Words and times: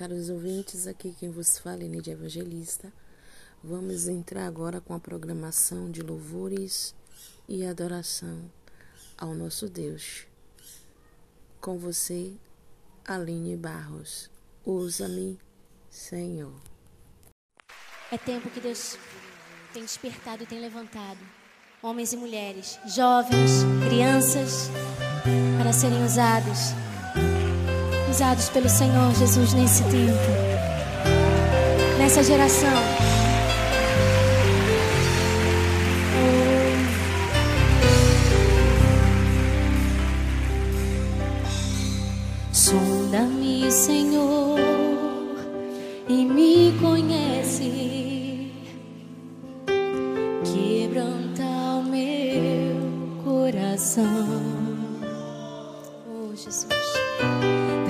caros 0.00 0.30
ouvintes, 0.30 0.86
aqui 0.86 1.12
quem 1.12 1.30
vos 1.30 1.58
fala 1.58 1.84
é 1.84 1.86
Nídia 1.86 2.12
Evangelista. 2.12 2.90
Vamos 3.62 4.08
entrar 4.08 4.46
agora 4.46 4.80
com 4.80 4.94
a 4.94 4.98
programação 4.98 5.90
de 5.90 6.00
louvores 6.00 6.94
e 7.46 7.66
adoração 7.66 8.50
ao 9.18 9.34
nosso 9.34 9.68
Deus. 9.68 10.26
Com 11.60 11.78
você, 11.78 12.32
Aline 13.04 13.58
Barros. 13.58 14.30
Usa-me, 14.64 15.38
Senhor. 15.90 16.58
É 18.10 18.16
tempo 18.16 18.48
que 18.48 18.60
Deus 18.62 18.96
tem 19.74 19.82
despertado 19.82 20.44
e 20.44 20.46
tem 20.46 20.60
levantado 20.60 21.20
homens 21.82 22.14
e 22.14 22.16
mulheres, 22.16 22.78
jovens, 22.86 23.50
crianças, 23.86 24.70
para 25.58 25.74
serem 25.74 26.02
usados 26.06 26.89
usados 28.10 28.48
pelo 28.48 28.68
Senhor 28.68 29.14
Jesus 29.14 29.52
nesse 29.54 29.84
tempo, 29.84 30.12
nessa 31.96 32.22
geração. 32.22 32.68
Sonda-me, 42.52 43.70
Senhor, 43.70 44.58
e 46.08 46.24
me 46.24 46.74
conhece. 46.80 48.52
Quebranta 50.44 51.44
o 51.78 51.82
meu 51.84 53.22
coração. 53.24 54.04
Oh, 56.08 56.34
Jesus. 56.34 57.69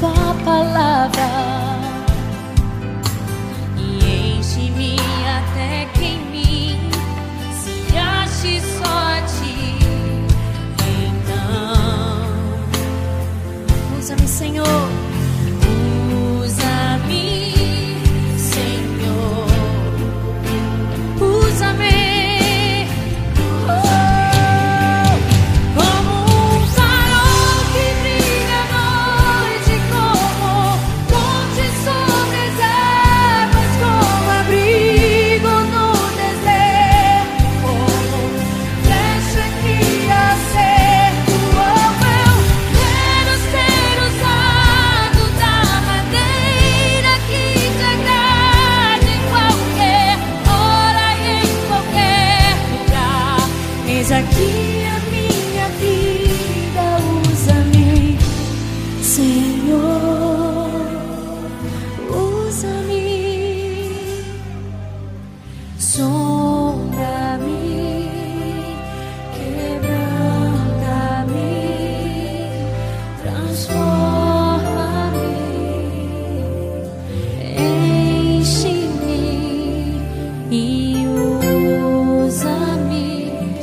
da 0.00 0.34
palavra. 0.44 1.77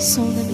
So 0.06 0.30
that 0.34 0.45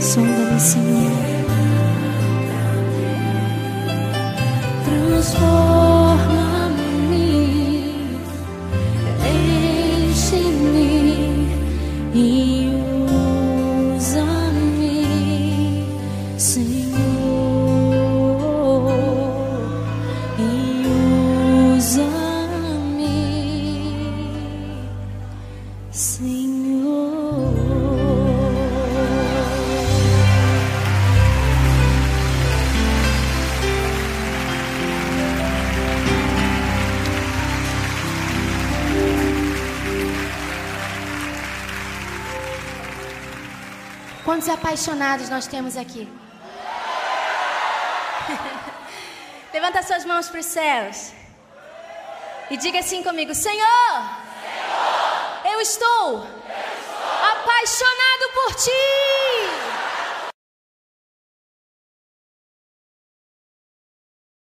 Sonda-me, 0.00 0.58
Senhor. 0.60 1.12
Transforma-me, 4.84 5.60
enche-me 10.02 10.92
e 12.14 12.26
usa-me, 13.96 14.96
Senhor, 16.38 16.96
e 20.38 20.42
usa-me, 21.76 23.16
Senhor. 25.90 26.55
Quantos 44.26 44.48
apaixonados 44.48 45.28
nós 45.28 45.46
temos 45.46 45.76
aqui? 45.76 46.08
Levanta 49.54 49.84
suas 49.84 50.04
mãos 50.04 50.28
para 50.28 50.40
os 50.40 50.46
céus. 50.46 51.12
E 52.50 52.56
diga 52.56 52.80
assim 52.80 53.04
comigo: 53.04 53.32
Senhor, 53.32 53.92
Senhor 54.42 55.52
eu, 55.52 55.60
estou 55.60 55.60
eu 55.60 55.60
estou 55.60 56.26
apaixonado, 57.34 58.24